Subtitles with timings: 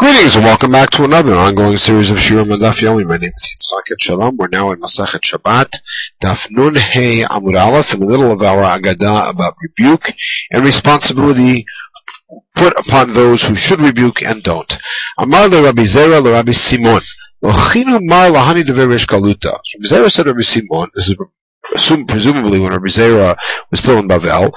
[0.00, 3.06] Greetings and welcome back to another ongoing series of Shiurim and Yomi.
[3.06, 4.38] My name is Yitzchak Shalom.
[4.38, 5.78] We're now in Masachet Shabbat,
[6.22, 10.10] Daf Nun Hey Amud Aleph, in the middle of our Agadah about rebuke
[10.52, 11.66] and responsibility
[12.54, 14.74] put upon those who should rebuke and don't.
[15.18, 17.02] Amar le Rabbi Zera le Rabbi Simon.
[17.44, 19.52] Lochinu mar lahani deverish galuta.
[19.52, 21.16] Rabbi Zera said Rabbi Simon, this is
[22.06, 23.36] presumably when Rabbi Zera
[23.70, 24.50] was still in Bavel,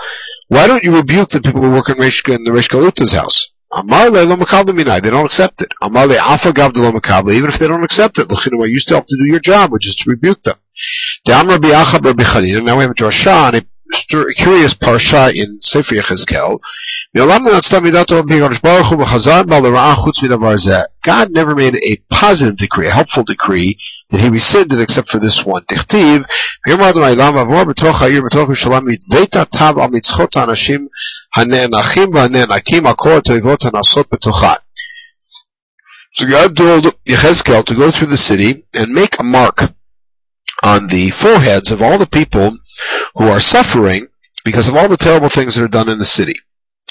[0.47, 3.49] why don't you rebuke the people who work in, Reish, in the Reish Galuta's house?
[3.75, 5.73] They don't accept it.
[5.81, 9.95] Even if they don't accept it, you still have to do your job, which is
[9.95, 10.55] to rebuke them.
[11.27, 13.65] Now we have a drasha
[14.29, 16.59] a curious parsha in Sefer Yechezkel.
[21.03, 23.77] God never made a positive decree, a helpful decree,
[24.09, 25.63] that he rescinded except for this one.
[36.15, 39.61] So God told Yechezkel to go through the city and make a mark
[40.63, 42.57] on the foreheads of all the people
[43.15, 44.07] who are suffering
[44.45, 46.35] because of all the terrible things that are done in the city.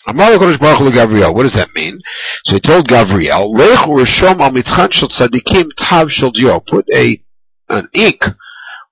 [0.05, 2.01] Amar Baruch Hu What does that mean?
[2.45, 6.59] So he told Gavriel, Lech urishom al mitzchan shel tzadikim tav shel dio.
[6.59, 7.23] Put a
[7.69, 8.25] an ink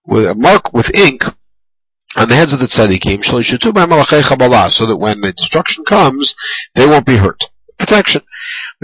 [0.06, 1.24] with a mark with ink
[2.16, 6.36] on the heads of the tzadikim shel yishutu malachei so that when the destruction comes,
[6.76, 7.42] they won't be hurt.
[7.76, 8.22] Protection.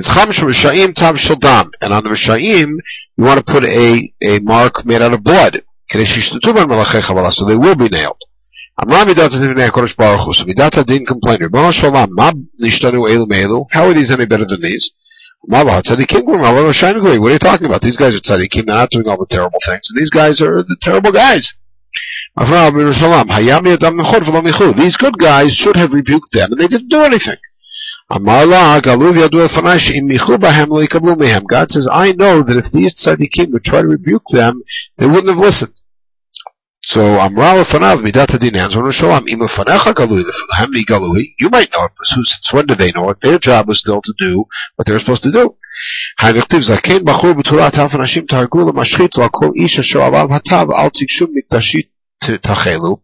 [0.00, 1.70] Mitzcham shel rishayim tav shel dam.
[1.80, 2.72] And on the rishayim,
[3.16, 5.62] you want to put a a mark made out of blood.
[5.88, 5.98] So
[7.44, 8.20] they will be nailed.
[8.78, 11.40] Amra midat adin Hakadosh Baruch So midat adin complained.
[11.40, 13.66] Rabbi Shalom, ma nishtanu elu meelu?
[13.70, 14.90] How are these any better than these?
[15.40, 17.80] What are you talking about?
[17.80, 18.66] These guys are tzaddikim.
[18.66, 19.90] They're not doing all the terrible things.
[19.90, 21.54] And these guys are the terrible guys.
[24.76, 27.36] These good guys should have rebuked them, and they didn't do anything.
[28.10, 28.22] God
[31.70, 34.60] says, I know that if these tzaddikim would try to rebuke them,
[34.96, 35.80] they wouldn't have listened.
[36.85, 40.23] So Amra Lefanav Midat Hadin answered Shalom Ima Fanecha Galui
[40.55, 41.35] Hamli Galui.
[41.39, 43.21] You might know it, but since when did they know it?
[43.21, 45.55] Their job was still to do what they were supposed to do.
[46.19, 50.89] הנכתיב זקן בחור בתורת אלף אנשים תהרגו למשחית ועל כל איש אשר עליו התו אל
[50.89, 51.85] תיגשו מקדשית
[52.41, 52.97] תחלו.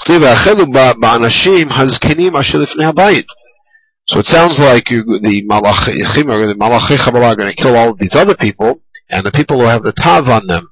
[0.00, 0.64] כתיב והחלו
[1.00, 3.26] באנשים הזקנים אשר לפני הבית.
[4.10, 7.76] So it sounds like you, the Malachim or the Malachi Kabbalah are going to kill
[7.76, 8.80] all of these other people,
[9.10, 10.66] and the people who have the tav on them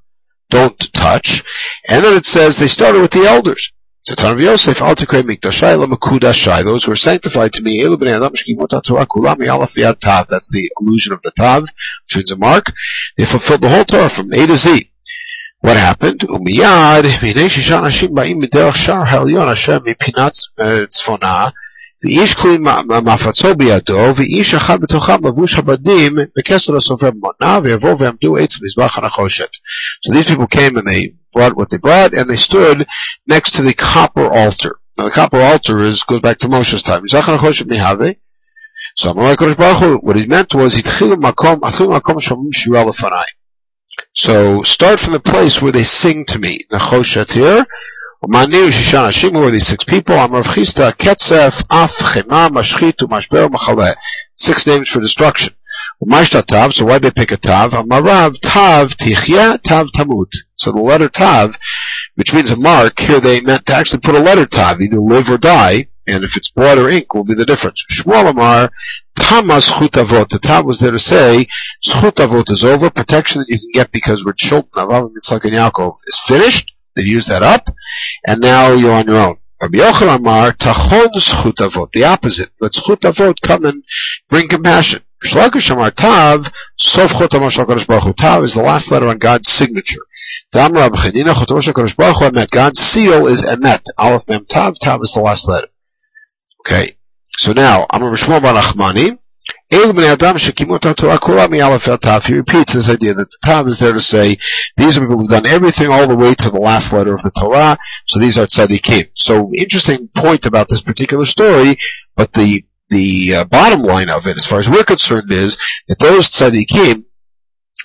[0.51, 1.43] don't touch.
[1.89, 3.71] And then it says they started with the elders.
[4.07, 4.17] Those
[6.83, 7.99] who are sanctified to me, that's
[10.51, 12.71] the illusion of the tav, which means a mark.
[13.17, 14.91] They fulfilled the whole Torah from A to Z.
[15.59, 16.25] What happened?
[22.04, 22.58] ואיש כלי
[23.02, 29.48] מפצו בידו, ואיש אחד בתוכם לבוש הבדים בכסר הסופר מונה, ויבואו ועמדו עץ מזבח הנחושת.
[30.06, 32.86] So these people came and they brought what they brought, and they stood
[33.26, 34.76] next to the copper altar.
[34.98, 37.02] Now the copper altar is, goes back to Moshe's time.
[37.04, 38.10] מזבח הנחושת מהווה.
[39.00, 42.84] So אמר הקדוש ברוך הוא, what he meant was, התחילו מקום, התחילו מקום שאומרים שירה
[42.84, 43.30] לפניי.
[44.14, 46.60] So start from the place where they sing to me.
[46.72, 47.64] Nachoshet here,
[48.23, 50.15] Umani Shisha Nashim, who are these six people?
[50.15, 53.95] Amrav Chista, Ketzef, Af, Chema, Mashchit, Umashber, Machaleh.
[54.35, 55.55] Six names for destruction.
[56.05, 57.71] Umashta Tav, so why they pick a Tav?
[57.71, 60.31] Amarav, Tav, Tichya, Tav, Tamut.
[60.55, 61.57] So the letter Tav,
[62.13, 65.27] which means a mark, here they meant to actually put a letter Tav, either live
[65.27, 67.83] or die, and if it's blood or ink will be the difference.
[67.89, 68.69] Shmuel Amar,
[69.17, 70.29] Tamas Chutavot.
[70.29, 71.47] The Tav was there to say,
[71.83, 75.53] Chutavot is over, protection that you can get because we're children of Avram Yitzchak and
[75.53, 77.69] Yaakov is finished, They've used that up,
[78.27, 79.37] and now you're on your own.
[79.61, 82.49] Rabbi Yochanan Amar, tachon zchut the opposite.
[82.59, 83.83] Let zchut avot come and
[84.29, 85.03] bring compassion.
[85.23, 88.13] Shlakish Amar tav, sof chut amar baruch hu.
[88.13, 90.01] Tav is the last letter on God's signature.
[90.51, 91.61] Dam Rab Chanina, chut amar
[91.95, 92.49] baruch hu, emet.
[92.49, 93.85] God's seal is emet.
[93.97, 95.67] Aleph mem tav, tav is the last letter.
[96.61, 96.97] Okay.
[97.37, 98.53] So now, I'm Amar Shmuel Bar
[99.71, 99.93] He repeats
[102.73, 104.37] this idea that the Tav is there to say,
[104.75, 107.31] these are people who've done everything all the way to the last letter of the
[107.31, 109.11] Torah, so these are tzaddikim.
[109.13, 111.77] So, interesting point about this particular story,
[112.17, 115.57] but the, the uh, bottom line of it, as far as we're concerned, is
[115.87, 117.05] that those tzaddikim,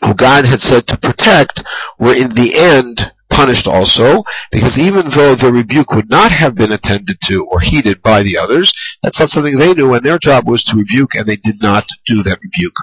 [0.03, 1.63] who God had said to protect,
[2.01, 6.73] were in the end punished also, because even though the rebuke would not have been
[6.73, 8.73] attended to or heeded by the others,
[9.03, 11.87] that's not something they knew, and their job was to rebuke, and they did not
[12.07, 12.77] do that rebuke.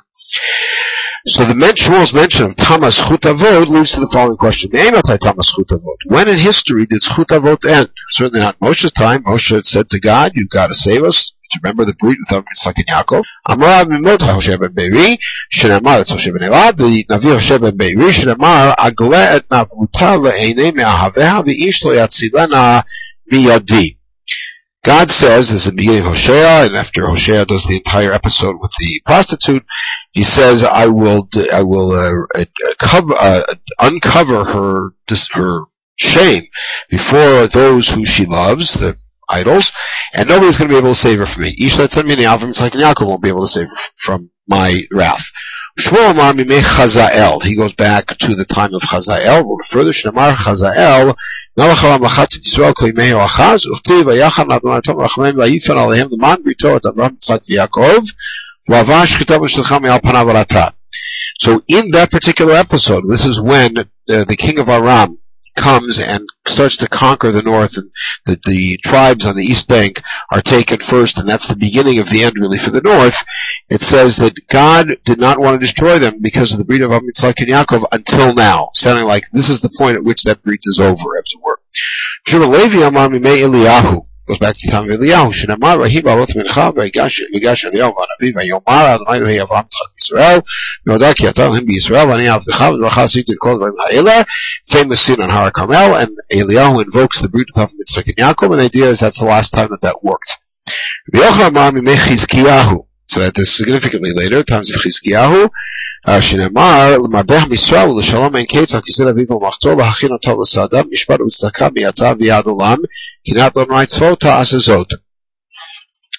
[1.26, 4.72] So the Shmuel's mention of Tamas Chutavot leads to the following question.
[4.72, 5.98] Tamas Chutavot.
[6.06, 7.90] When in history did Chutavot end?
[8.10, 9.24] Certainly not Moshe's time.
[9.24, 11.34] Moshe had said to God, you've got to save us.
[11.62, 13.24] Remember the breed with Yitzchak and Yaakov.
[13.48, 15.18] Amar Mimodcha Hoshea ben Beiri,
[15.52, 21.44] Shenamar, that's Hoshea ben Elad, Navi Hoshea ben Beiri, Shenamar, Agla et Navuta le'ene me'ahaveha
[21.46, 22.84] v'ish lo yatzilena
[23.32, 23.98] miyadi.
[24.84, 28.58] God says, this is the beginning of Hosea, and after Hosea does the entire episode
[28.60, 29.64] with the prostitute,
[30.12, 32.46] he says, "I will, I will uh, uh,
[32.80, 33.44] cover, uh,
[33.80, 34.90] uncover her,
[35.32, 35.60] her
[35.96, 36.44] shame
[36.90, 38.98] before those who she loves, the
[39.33, 39.73] idols,
[40.15, 41.55] and nobody's going to be able to save her from me.
[41.59, 44.31] Each that sent me the Avram like Yaakov won't be able to save her from
[44.47, 45.27] my wrath."
[45.79, 47.43] Chazael.
[47.43, 49.39] He goes back to the time of Chazael.
[49.39, 51.15] A little further, Shnamar Chazael.
[51.59, 56.09] מלך העולם לחץ את ישראל כל ימי אחז, וכתיב ויחד לאדוני תום רחמם ויפן עליהם
[56.11, 58.03] למען בריתו את אברהם יצחק ויעקב,
[58.69, 60.37] ועבר שחיטה ושלחה מעל פניו על
[61.43, 65.19] So in that particular episode, this is when uh, the king of Aram
[65.56, 67.90] comes and starts to conquer the north and
[68.26, 70.02] the, the tribes on the east bank
[70.32, 73.24] are taken first and that's the beginning of the end really for the north,
[73.70, 76.92] it says that God did not want to destroy them because of the breed of
[76.92, 80.60] Amitzvah and Yaakov until now, sounding like this is the point at which that breed
[80.64, 81.60] is over, as it were.
[82.32, 88.34] Levi Amar Eliyahu goes back to Tam Eliyahu, Shinamar, Vahi Ba'alot Mincha, Vayigash Eliyahu V'anavi,
[88.34, 90.44] Vayomar Adonai Vahi Avraham Tzchak Yisrael,
[90.88, 94.26] Noda Ki Atar Him B'Yisrael, V'ani Avdecha, V'dracha Asit in Kol Vayim Ha'ela,
[94.70, 98.60] famous scene on Har Carmel, and Eliyahu invokes the Brit of Yitzchak and Yaakov, and
[98.60, 100.38] the idea is that's the last time that that worked.
[101.14, 105.49] V'yochra Ma'am Yimei Chizkiyahu, so that is significantly later, times of Chizkiyahu,
[106.21, 112.13] שנאמר, למרבה המשרה ולשלום אין קץ, הכיסא אביו ומחתו, להכין אותו לסעדה, משפט וצדקה מעתה
[112.19, 112.77] ויד עולם,
[113.25, 114.89] כי נעת לא נראי צפו תעשה זאת.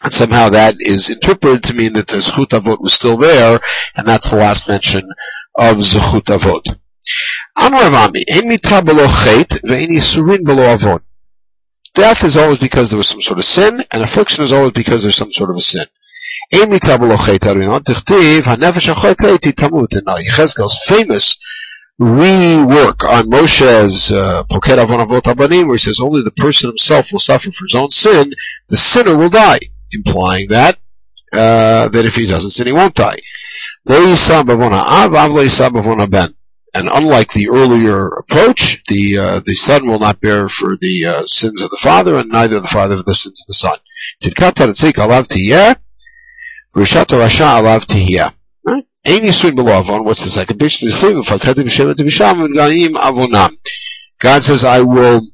[0.03, 3.59] And somehow that is interpreted to mean that the Zechut Avot was still there,
[3.95, 5.03] and that's the last mention
[5.57, 6.65] of Zechut Avot.
[7.57, 11.01] Amar Avami, Ein mitra below chet, ve'en yisurin below avot.
[11.95, 15.01] Death is always because there was some sort of sin, and affliction is always because
[15.01, 15.87] there's some sort of a sin.
[20.22, 21.36] Yechezkel's famous
[22.00, 24.10] rework on Moshe's
[24.50, 27.74] Poked Avon Avot Abanim, where he says only the person himself will suffer for his
[27.74, 28.32] own sin,
[28.68, 29.60] the sinner will die,
[29.92, 30.78] implying that
[31.32, 33.18] uh, that if he doesn't sin, he won't die.
[36.76, 41.26] And unlike the earlier approach, the uh, the son will not bear for the uh,
[41.26, 43.78] sins of the father, and neither the father for the sins of the son.
[46.74, 48.34] Rishat Rasha Alav Tihya.
[49.06, 50.80] Ein below Avon, what's the second pitch?
[54.18, 55.28] God says, I will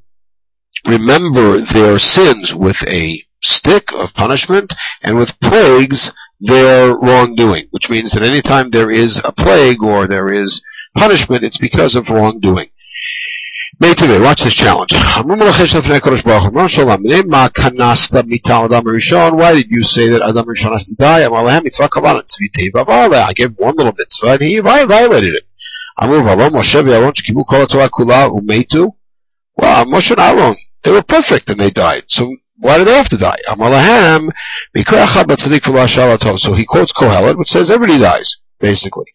[0.86, 8.12] remember their sins with a stick of punishment and with plagues their wrongdoing, which means
[8.12, 10.62] that anytime there is a plague or there is
[10.94, 12.68] punishment, it's because of wrongdoing.
[13.78, 14.92] Meitive, watch this challenge.
[14.92, 15.22] Why
[19.54, 21.24] did you say that Adam Rishon has to die?
[21.24, 21.28] I
[23.32, 25.44] gave one little mitzvah and he violated it.
[29.56, 32.04] Well, Moshe and Aaron, they were perfect and they died.
[32.08, 33.36] So why do they have to die?
[36.38, 39.06] So he quotes Kohelet, which says everybody dies, basically.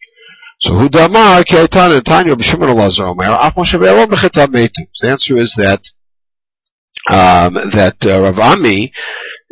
[0.58, 4.86] So who damar keitana tanya b'shimon elazar omer af Moshe ve'aron b'chetam meitu.
[5.00, 5.90] The answer is that
[7.08, 8.92] um, that uh, Rav Ami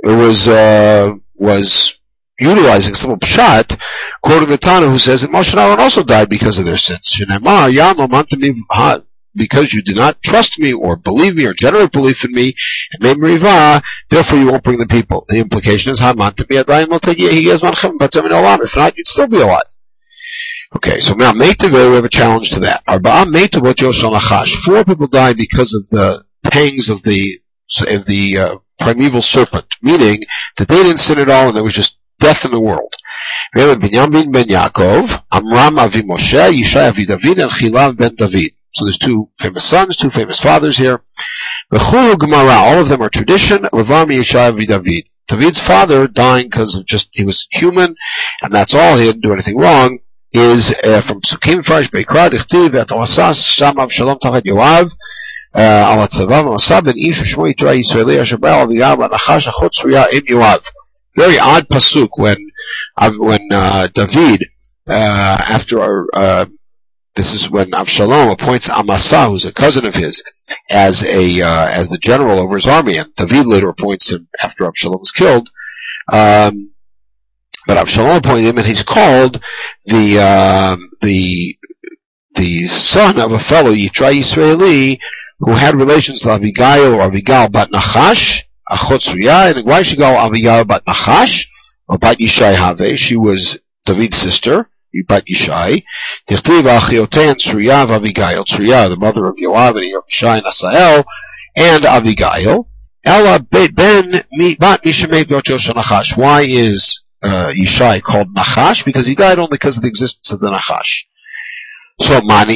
[0.03, 1.99] was uh, was
[2.41, 3.79] utilizing some pshat,
[4.23, 7.23] quoting the Tana who says that Moshe and Aaron also died because of their sins.
[9.37, 12.55] Because you did not trust me or believe me or generate belief in me,
[13.00, 15.26] therefore you won't bring the people.
[15.28, 16.49] The implication is, and if
[18.76, 19.62] not, you'd still be alive.
[20.76, 22.85] Okay, so now Meitav, we have a challenge to that.
[22.87, 24.57] Arba'a Meitavot Yoshon Achash.
[24.57, 27.40] Four people died because of the pangs of the
[27.88, 30.23] of the uh, primeval serpent, meaning
[30.59, 32.93] that they didn't sin at all and there was just death in the world.
[33.54, 38.52] We have Binyamin ben Yaakov, Amram Avi Moshe, Yishai Avi David, and Chilav ben David.
[38.73, 41.00] So there's two famous sons, two famous fathers here.
[41.71, 43.62] Gemara, all of them are tradition.
[43.62, 45.09] Levam Yishai Avi David.
[45.28, 47.95] David's father dying because of just, he was human,
[48.43, 49.99] and that's all, he didn't do anything wrong
[50.34, 54.88] is uh, from Psukim Fresh Beikra Dichtiv ותעשה שם אבשלום תחת יואב
[55.53, 60.22] על הצבא ועשה בן איש ושמו יתרה ישראלי אשר בא אביגר והנחש אחות צרויה עם
[60.27, 60.60] יואב.
[61.18, 62.38] Very odd pasuk when
[63.18, 64.39] when uh, David
[64.88, 66.46] uh, after uh,
[67.15, 70.24] this is when Avshalom appoints Amasa, who's a cousin of his,
[70.70, 74.65] as a uh, as the general over his army, and David later appoints him after
[74.65, 75.50] Avshalom was killed.
[76.12, 76.72] Um,
[77.66, 79.40] but Absalom appointed him, and he's called
[79.87, 81.56] the um, the
[82.35, 85.00] the son of a fellow Yitra Israeli
[85.38, 90.06] who had relations with Abigail or Abigail but Nachash, Achot Tzuya, and why she go
[90.06, 91.47] Abigail bat Nachash,
[91.88, 94.68] or bat Yishai Have, she was David's sister,
[95.06, 95.85] bat Yishai.
[96.28, 101.04] Tichtiv Achiotein Tzuya Abigail, Tzuya, the mother of Yoav and Yishai and Asael,
[101.56, 102.68] and Abigail.
[103.04, 106.16] Ella ben bat Mishamei Bot Nachash.
[106.16, 108.85] Why is uh, Yishai called Nachash?
[108.85, 111.04] Because he died only because of the existence of the Nachash.
[112.00, 112.49] So Malach.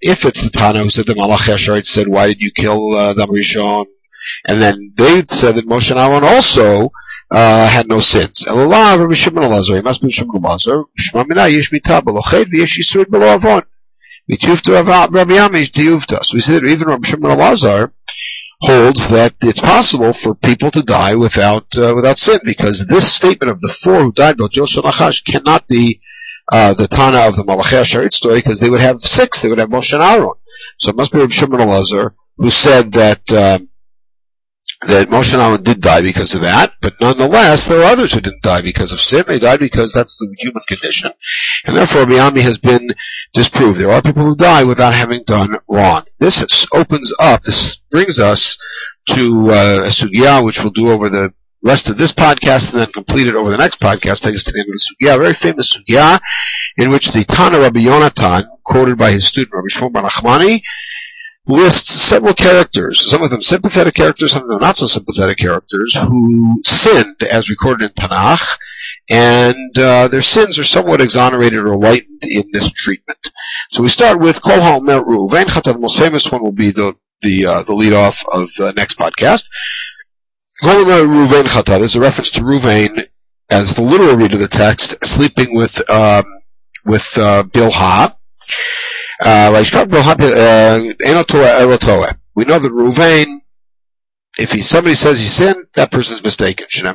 [0.00, 3.14] If it's the Tana who said the Malach Hasharet said, why did you kill uh,
[3.14, 3.86] the Rishon?
[4.46, 6.92] And then they said that Moshe and Aaron also
[7.30, 8.44] uh, had no sins.
[8.46, 10.84] He must be Shimon Elazar.
[10.96, 13.62] Shema Mina Yesh Mita Belochet V'Yesh Yisur Below Avon.
[14.30, 16.24] Mitufta Rabbi Yamish Tiyufta.
[16.24, 17.92] So we see that even Rabbi Shimon Elazar
[18.60, 23.50] holds that it's possible for people to die without uh, without sin, because this statement
[23.50, 26.00] of the four who died about Joshua Nachash cannot be
[26.52, 29.40] uh, the Tana of the Malachia Sharit story, because they would have six.
[29.40, 30.34] They would have Moshe and Aaron.
[30.78, 33.30] So it must be Rabbi Shimon Elazar who said that.
[33.32, 33.68] Um,
[34.82, 38.42] that Moshe Aaron did die because of that, but nonetheless, there are others who didn't
[38.42, 39.24] die because of sin.
[39.26, 41.10] They died because that's the human condition.
[41.64, 42.94] And therefore, Rabbi has been
[43.32, 43.80] disproved.
[43.80, 46.04] There are people who die without having done wrong.
[46.20, 48.56] This opens up, this brings us
[49.08, 51.32] to uh, a sugya, which we'll do over the
[51.62, 54.52] rest of this podcast and then complete it over the next podcast, take us to
[54.52, 56.20] the end of the sugya, a very famous sugya,
[56.76, 60.08] in which the Tana Rabbi Yonatan, quoted by his student Rabbi Shmuel Bar
[61.48, 65.94] lists several characters, some of them sympathetic characters, some of them not so sympathetic characters,
[65.94, 68.58] who sinned as recorded in Tanakh,
[69.10, 73.18] and uh, their sins are somewhat exonerated or lightened in this treatment.
[73.70, 75.72] So we start with Kol HaOmer Ruvain Chata.
[75.72, 78.98] The most famous one will be the the uh, the lead off of the next
[78.98, 79.44] podcast.
[80.62, 81.78] Kol HaOmer Ruvain Chata.
[81.78, 83.08] There's a reference to Ruvain
[83.50, 86.24] as the literal read of the text, sleeping with um,
[86.84, 88.14] with uh, Bilhah.
[89.20, 89.64] Uh, uh,
[92.34, 93.40] we know that Ruvain
[94.38, 96.68] if he, somebody says he sinned, that person is mistaken.
[96.70, 96.92] Immediately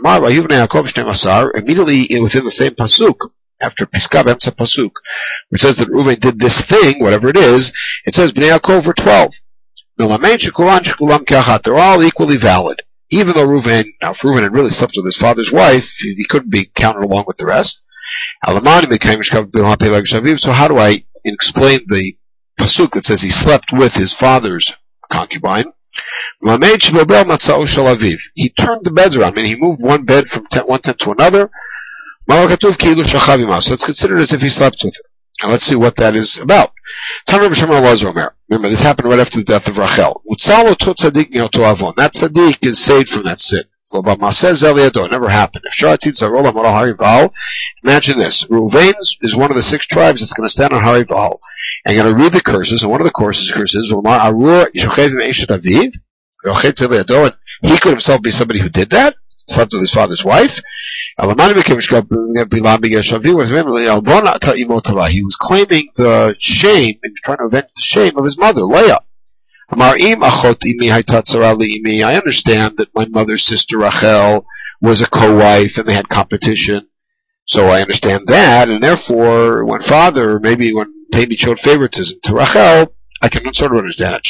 [2.21, 3.15] within the same pasuk,
[3.59, 4.91] after Piskab Emsa Pasuk,
[5.49, 7.73] which says that Reuven did this thing, whatever it is,
[8.05, 9.33] it says Bnei Yaakov were 12.
[11.63, 12.81] They're all equally valid.
[13.09, 16.49] Even though Reuven, now if Reuven had really slept with his father's wife, he couldn't
[16.49, 17.82] be counted along with the rest.
[18.45, 18.59] So
[20.51, 22.17] how do I explain the
[22.59, 24.73] Pasuk that says he slept with his father's
[25.09, 25.71] concubine?
[26.41, 26.47] He
[28.49, 31.11] turned the beds around, I meaning he moved one bed from tent, one tent to
[31.11, 31.49] another.
[32.29, 35.03] So it's considered as if he slept with her.
[35.41, 36.71] And let's see what that is about.
[37.27, 40.21] Remember, this happened right after the death of Rachel.
[40.25, 43.63] That tzaddik is saved from that sin.
[43.93, 45.63] Never happened.
[47.83, 48.43] Imagine this.
[48.45, 51.39] Ruvain is one of the six tribes that's going to stand on Harival
[51.85, 53.93] and going to read the curses, and one of the courses curses,
[57.61, 59.15] he could himself be somebody who did that,
[59.47, 60.59] slept with his father's wife.
[61.19, 61.35] He was
[65.39, 69.02] claiming the shame and trying to avenge the shame of his mother, Leah.
[72.03, 74.45] I understand that my mother's sister Rachel
[74.81, 76.87] was a co-wife and they had competition.
[77.45, 82.95] So I understand that, and therefore, when father, maybe when maybe showed favoritism to Rachel,
[83.21, 84.25] I can sort of understand it.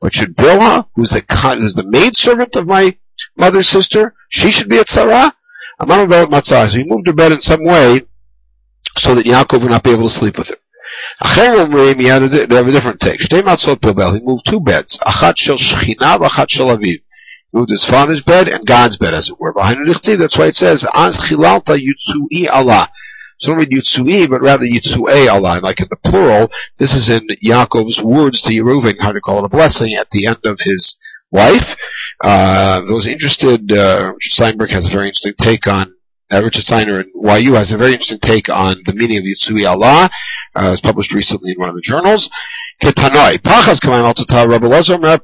[0.00, 2.96] But should Bilha, who's the who's the maid servant of my
[3.36, 5.34] mother's sister, she should be at Sarah?
[5.78, 6.68] I'm not about Matzah.
[6.70, 8.02] So he moved her bed in some way
[8.96, 10.56] so that Yaakov would not be able to sleep with her.
[11.22, 13.20] He had a, they have a different take.
[13.20, 14.14] Shtei matzot pilbel.
[14.14, 14.98] He moved two beds.
[14.98, 17.02] Achat shel shechina, achat shel aviv.
[17.52, 19.52] Moved his father's bed and God's bed, as it were.
[19.52, 22.88] Behind That's why it says, Az chilalta yutsui Allah.
[23.40, 25.60] So don't read Yitzui, but rather Yitzue Allah.
[25.62, 29.44] Like in the plural, this is in Yaakov's words to Yeruvin, how to call it
[29.44, 30.98] a blessing at the end of his
[31.32, 31.74] life.
[32.22, 35.94] Uh, those interested, uh, Steinberg has a very interesting take on
[36.32, 37.10] uh, Richard Steiner and
[37.42, 40.10] YU has a very interesting take on the meaning of Yitzui Allah.
[40.54, 42.30] Uh, it was published recently in one of the journals.
[42.82, 43.38] Ketanoi.
[43.38, 45.20] Pachas kamayim al tata Rabbi Lezer omer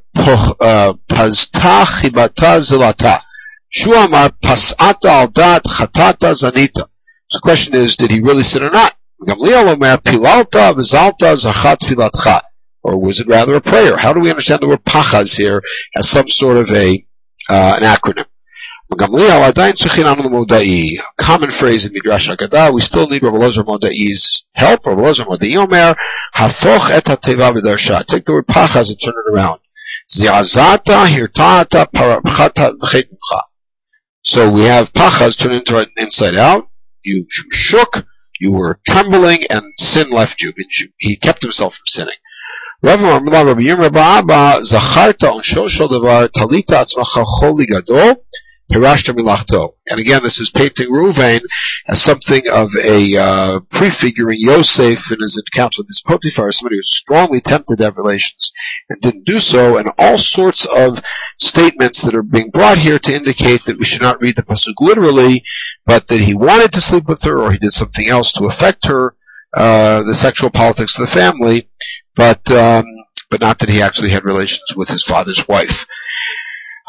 [0.61, 3.21] uh, pazta chibata zilata.
[3.69, 6.89] Shu amar pasata al dat chatata zanita.
[7.29, 8.95] So the question is, did he really sin or not?
[9.23, 12.43] pilalta zachat
[12.83, 13.97] Or was it rather a prayer?
[13.97, 15.63] How do we understand the word pachas here
[15.95, 17.05] as some sort of a,
[17.49, 18.27] uh, an acronym?
[18.93, 19.43] Gamliel.
[21.19, 22.73] Common phrase in Midrash Haggadah.
[22.73, 24.87] We still need Rabbi Lozer Modai's help.
[24.87, 25.97] Rabbi Lozer Modai Omer
[26.35, 28.05] hafoch et v'darsha.
[28.07, 29.61] Take the word pachas and turn it around.
[30.09, 33.41] Ziazata hirtata v'chetimcha.
[34.23, 36.69] So we have pachas turned into an inside out.
[37.03, 38.07] You shook,
[38.41, 40.53] you were trembling, and sin left you.
[40.99, 42.15] He kept himself from sinning.
[42.83, 45.43] Rabbi Rabbi Abba zacharta on
[45.89, 48.23] devar talita atzmacha choli gadol.
[49.89, 51.41] And again, this is painting Ruvain
[51.89, 56.83] as something of a uh, prefiguring Yosef in his encounter with his Potiphar, somebody who
[56.83, 58.51] strongly tempted to have relations
[58.89, 61.01] and didn't do so, and all sorts of
[61.39, 64.75] statements that are being brought here to indicate that we should not read the pasuk
[64.81, 65.45] literally,
[65.85, 68.87] but that he wanted to sleep with her or he did something else to affect
[68.87, 69.15] her,
[69.57, 71.69] uh, the sexual politics of the family,
[72.17, 72.85] but um,
[73.31, 75.87] but not that he actually had relations with his father's wife.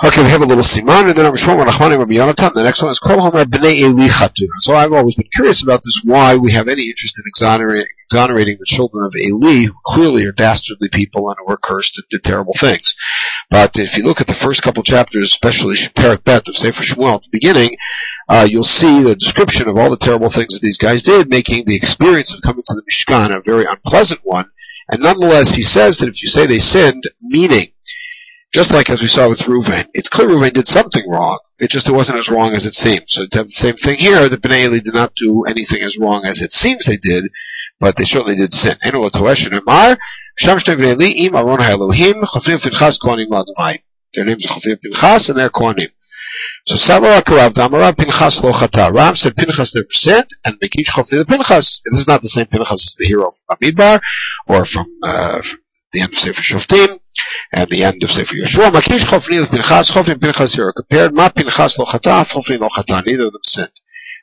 [0.06, 2.54] Okay, we have a little siman, and then I'm Shmuel Rachmanim Rabbi Yonatan.
[2.54, 4.48] The next one is Kol Homer B'nei Eli Chatun.
[4.60, 8.58] So I've always been curious about this, why we have any interest in exonerating, exonerating
[8.60, 12.54] the children of Eli, who clearly are dastardly people and were cursed and did terrible
[12.54, 12.96] things.
[13.50, 17.16] But if you look at the first couple chapters, especially Perak Bet of Sefer Shmuel
[17.16, 17.76] at the beginning,
[18.30, 21.66] uh, you'll see the description of all the terrible things that these guys did, making
[21.66, 24.52] the experience of coming to the Mishkan a very unpleasant one.
[24.90, 27.72] And nonetheless, he says that if you say they sinned, meaning
[28.54, 31.40] just like as we saw with Reuven, it's clear Reuven did something wrong.
[31.60, 33.06] It just it wasn't as wrong as it seemed.
[33.08, 36.26] So have the same thing here, the Bnei Eli did not do anything as wrong
[36.26, 37.26] as it seems they did,
[37.80, 38.78] but they certainly did sin.
[38.84, 38.92] Their
[44.26, 45.92] names are Chofim Pinchas and they're Kohanim.
[46.68, 48.92] So Damarav Pinchas Lo.
[48.92, 51.82] Ram said Pinchas their percent and Mekish Chofni the Pinchas.
[51.86, 54.02] This is not the same Pinchas as the hero from Amidbar
[54.48, 55.60] or from, uh, from
[55.92, 57.00] the end of Sefer Shoftim
[57.52, 58.72] at the end of Sefer Yehoshua.
[58.72, 61.14] Makish Chofni with Pinchas, Chofni Pinchas here are compared.
[61.14, 63.06] Ma Pinchas lo chata, Chofni lo chata.
[63.06, 63.72] Neither of them sinned.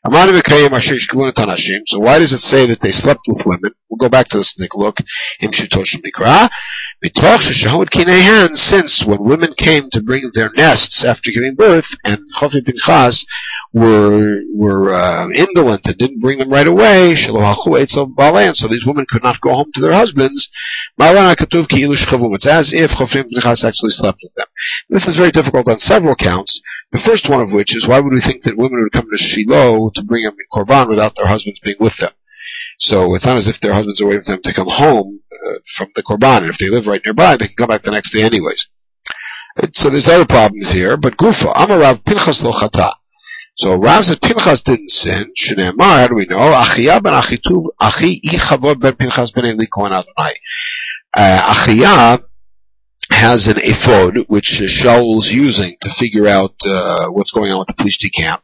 [0.07, 0.27] So why
[2.19, 3.71] does it say that they slept with women?
[3.89, 5.01] We'll go back to this and take a look.
[8.55, 13.25] Since when women came to bring their nests after giving birth, and Chofi Pinchas
[13.75, 17.35] were were uh, indolent and didn't bring them right away, so
[18.69, 20.49] these women could not go home to their husbands.
[20.97, 24.47] It's as if Chofi Pinchas actually slept with them.
[24.89, 26.63] This is very difficult on several counts.
[26.93, 29.19] The first one of which is why would we think that women would come to
[29.19, 32.13] Shiloh to bring them korban without their husbands being with them?
[32.79, 35.55] So it's not as if their husbands are waiting for them to come home uh,
[35.67, 38.13] from the korban, and if they live right nearby, they can come back the next
[38.13, 38.69] day anyways.
[39.73, 42.93] So there's other problems here, but Gufa, Amarav Pinchas lo chata.
[43.57, 45.33] So Rav said Pinchas didn't sin.
[45.37, 46.39] Shneimar, how do we know?
[46.39, 50.35] Achiyah ben Achituv, Achi Ichavod ben Pinchas ben Eli Kohen Adonai.
[51.17, 52.25] Uh, Achiyah
[53.13, 57.75] has an ephod, which Shaul's using to figure out uh, what's going on with the
[57.75, 58.43] Plishti camp.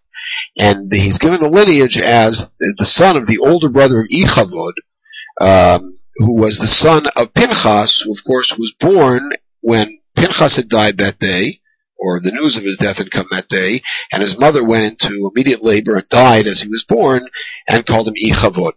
[0.56, 4.74] And he's given the lineage as the son of the older brother of Ichavod,
[5.40, 10.68] um, who was the son of Pinchas, who of course was born when Pinchas had
[10.68, 11.60] died that day,
[11.99, 13.81] or the news of his death had come that day,
[14.11, 17.27] and his mother went into immediate labor and died as he was born,
[17.67, 18.73] and called him Ichavod.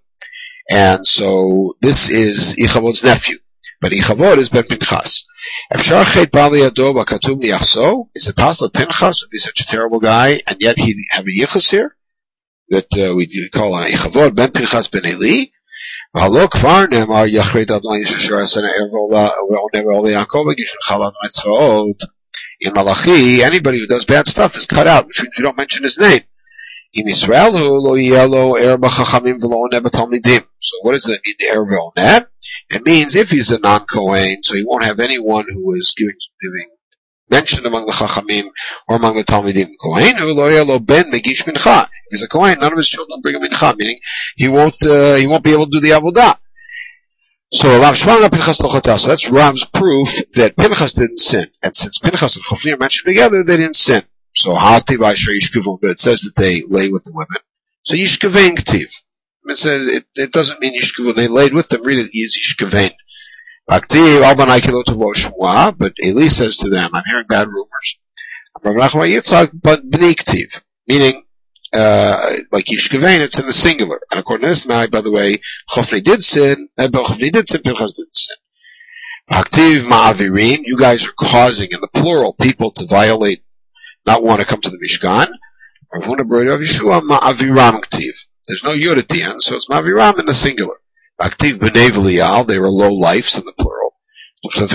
[0.71, 3.39] And so this is Ichavod's nephew,
[3.81, 5.25] but Ichavod is Ben Pinchas.
[5.73, 6.33] Is it
[8.37, 11.71] possible that Pinchas would be such a terrible guy and yet he have a yichus
[11.71, 11.97] here?
[12.69, 15.47] That uh, we call a Ichavod ben Pinchas ben Eli?
[16.15, 18.61] והלא כבר נאמר יחרד אדוני איש אשר עשה
[18.93, 19.29] ועונה
[19.87, 21.97] ועולה יעקב הגיש לך לאדוני צבאות
[22.64, 25.84] In Malachi, anybody who does bad stuff is cut out, which means we don't mention
[25.84, 26.22] his name.
[26.96, 27.12] So what
[30.94, 32.26] does that mean, er ve'oneh?
[32.70, 36.70] It means if he's a non-Kohen, so he won't have anyone who is giving, giving
[37.30, 38.50] mention among the Chachamim
[38.88, 39.72] or among the Talmidim.
[39.82, 40.16] Kohen
[40.86, 41.84] ben megish mincha.
[41.84, 44.00] If he's a Kohen, none of his children bring a mincha, meaning
[44.36, 46.38] he won't, uh, he won't be able to do the avodah.
[47.54, 49.02] So Rav Shmanga Pinchas Lochatas.
[49.02, 51.46] So that's Rav's proof that Pinchas didn't sin.
[51.62, 54.04] And since Pinchas and Chofni are mentioned together, they didn't sin.
[54.36, 57.38] So Hati Vaishar Yishkavon, but it says that they lay with the women.
[57.84, 58.90] So Yishkavein Ktiv.
[59.46, 61.16] It says it, it doesn't mean Yishkavon.
[61.16, 61.84] They laid with them.
[61.84, 62.36] Read it is
[65.16, 68.00] Shmua, but Eli says to them, I'm hearing bad rumors.
[70.88, 71.23] Meaning,
[71.74, 74.00] uh, like Yishkavein, it's in the singular.
[74.12, 75.38] And according to this by the way,
[75.70, 78.36] Chofni did sin, and Chofni did sin, Pinchas didn't sin.
[79.32, 83.44] Aktiv Ma'avirim, you guys are causing, in the plural, people to violate
[84.06, 85.30] not want to come to the Mishkan.
[88.48, 90.76] There's no yud at the end, so it's Maviram in the singular.
[91.22, 93.83] Aktiv b'nei they were low lifes in the plural.
[94.44, 94.68] Look how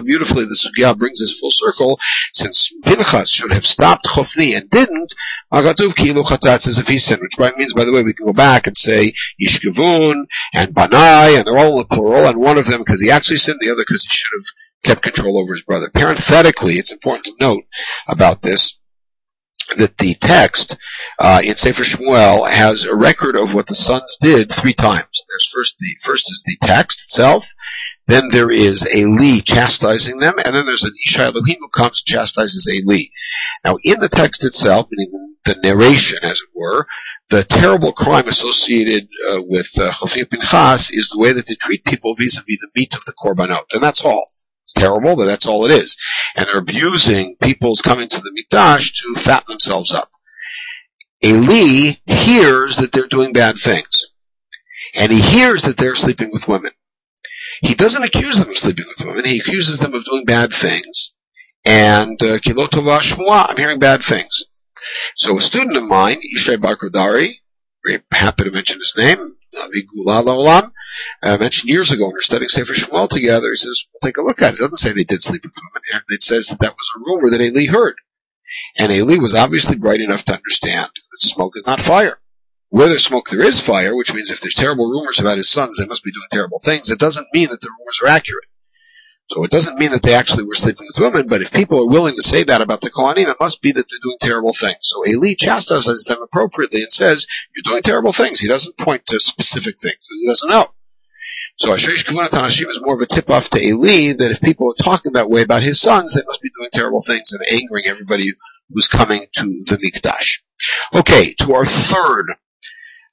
[0.00, 1.98] beautifully the Sugya brings us full circle,
[2.34, 5.14] since Pinchas should have stopped Chofni and didn't,
[5.50, 9.14] says if he sinned, which means, by the way, we can go back and say
[9.40, 13.10] Yishkavun and Banai, and they're all in the plural, and one of them because he
[13.10, 14.44] actually sinned, the other because he should have
[14.84, 15.88] kept control over his brother.
[15.94, 17.64] Parenthetically, it's important to note
[18.06, 18.78] about this
[19.76, 20.76] that the text
[21.18, 25.24] uh, in Sefer Shmuel has a record of what the sons did three times.
[25.28, 27.46] There's first the first is the text itself,
[28.06, 32.02] then there is a Eli chastising them, and then there's an Isha Elohim who comes
[32.02, 33.04] and chastises Eli.
[33.64, 36.86] Now, in the text itself, meaning the narration, as it were,
[37.30, 41.84] the terrible crime associated uh, with uh, Chofim Pinchas is the way that they treat
[41.84, 44.28] people vis-a-vis the meat of the korbanot, and that's all.
[44.64, 45.96] It's terrible, but that's all it is.
[46.36, 50.10] And they're abusing people's coming to the mikdash to fatten themselves up.
[51.24, 54.06] Eli hears that they're doing bad things.
[54.94, 56.72] And he hears that they're sleeping with women.
[57.60, 59.24] He doesn't accuse them of sleeping with women.
[59.24, 61.12] He accuses them of doing bad things.
[61.64, 64.44] And uh, I'm hearing bad things.
[65.14, 67.36] So a student of mine, Ishay Bakradari,
[67.86, 69.36] very happy to mention his name,
[71.22, 74.06] Uh, I mentioned years ago when we were studying Sefer Shmuel together, he says, we'll
[74.08, 74.56] take a look at it.
[74.56, 76.02] It doesn't say they did sleep with women.
[76.08, 77.96] It says that that was a rumor that Eli heard.
[78.76, 82.18] And Eli was obviously bright enough to understand that smoke is not fire.
[82.68, 85.76] Where there's smoke, there is fire, which means if there's terrible rumors about his sons,
[85.76, 86.90] they must be doing terrible things.
[86.90, 88.44] It doesn't mean that the rumors are accurate.
[89.32, 91.88] So it doesn't mean that they actually were sleeping with women, but if people are
[91.88, 94.76] willing to say that about the Kohanim, it must be that they're doing terrible things.
[94.82, 98.40] So Eli chastises them appropriately and says, you're doing terrible things.
[98.40, 100.06] He doesn't point to specific things.
[100.20, 100.66] He doesn't know.
[101.56, 104.84] So Ashresh Kavanat Hanashim is more of a tip-off to Eli that if people are
[104.84, 108.34] talking that way about his sons, they must be doing terrible things and angering everybody
[108.68, 110.42] who's coming to the Mikdash.
[110.94, 112.34] Okay, to our third.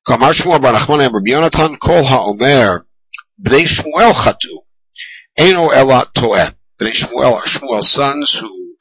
[0.06, 2.84] Kamar Shmuel Bar Nachman Kol HaOmer
[3.42, 4.66] Bnei Shmuel Chatu
[5.40, 8.76] Eno Elat Toe, Bnei Shmuel are Shmuel's sons who,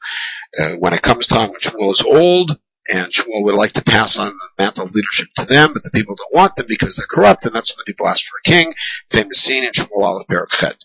[0.59, 4.17] uh, when it comes time when Shmuel is old, and Shmuel would like to pass
[4.17, 7.07] on the mantle of leadership to them, but the people don't want them because they're
[7.07, 8.73] corrupt, and that's when the people ask for a king.
[9.09, 10.75] Famous scene in Shmuel Aleph Berachet.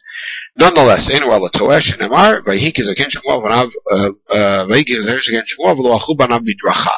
[0.57, 5.77] Nonetheless, Eno Ela Toesh and Emar, Vayikis against Shmuel, Vanav, uh, uh, Vayikis against Shmuel,
[5.77, 6.93] V'loachu Banav Midrachav.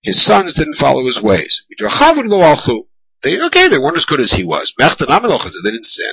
[0.00, 1.66] His sons didn't follow his ways.
[1.70, 2.86] Midrachav alchu.
[3.22, 4.72] They, okay, they weren't as good as he was.
[4.78, 6.12] They didn't sin.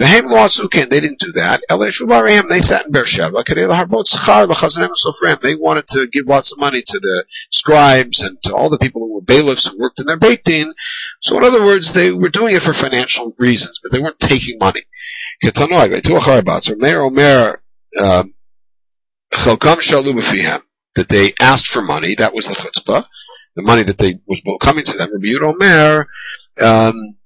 [0.00, 1.60] The Haim Lasukin, they didn't do that.
[1.68, 3.44] They sat in Beersheba.
[5.42, 9.02] They wanted to give lots of money to the scribes and to all the people
[9.02, 10.72] who were bailiffs who worked in their Beit Din.
[11.20, 14.56] So in other words, they were doing it for financial reasons, but they weren't taking
[14.58, 14.84] money.
[15.42, 15.54] That
[21.10, 23.04] they asked for money, that was the chutzpah,
[23.54, 25.10] the money that they was coming to them.
[25.12, 26.06] Rabbi Yudomer,
[26.58, 27.16] um,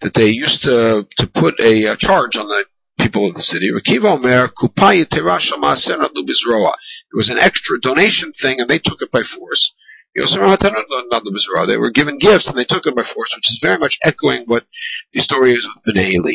[0.00, 2.64] that they used to to put a, a charge on the
[2.98, 3.68] people of the city.
[3.68, 3.74] It
[7.12, 9.74] was an extra donation thing, and they took it by force.
[10.14, 14.44] They were given gifts, and they took it by force, which is very much echoing
[14.46, 14.66] what
[15.12, 16.34] the story is with Bnei Eli.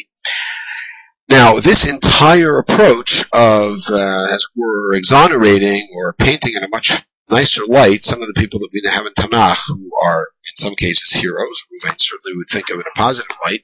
[1.30, 6.92] Now, this entire approach of, uh, as we're exonerating or painting in a much
[7.34, 10.76] nicer light some of the people that we have in Tanakh who are in some
[10.76, 13.62] cases heroes, I certainly would think of in a positive light,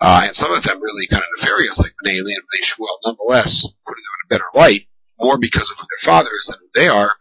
[0.00, 2.98] uh, and some of them really kind of nefarious, like Bnei Eli and Bnei Shmuel,
[3.04, 4.86] nonetheless, putting them in a better light,
[5.18, 7.12] more because of who their father is than who they are,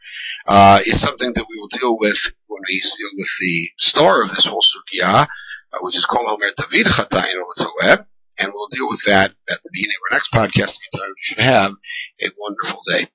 [0.48, 4.30] uh, is something that we will deal with when we deal with the star of
[4.30, 8.06] this whole sugya, uh, which is called Omer David Chatayin
[8.42, 10.78] and we'll deal with that at the beginning of our next podcast.
[10.94, 11.74] You should have
[12.22, 13.08] a wonderful day.